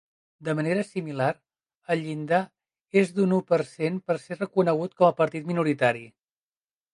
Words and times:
De 0.47 0.53
manera 0.59 0.83
similar, 0.91 1.27
el 1.95 2.01
llindar 2.05 2.39
és 3.03 3.13
d'un 3.19 3.35
u 3.37 3.39
per 3.51 3.59
cent 3.75 4.01
per 4.09 4.17
ser 4.25 4.39
reconegut 4.41 4.97
com 5.03 5.11
a 5.11 5.17
partit 5.21 5.47
minoritari. 5.53 6.03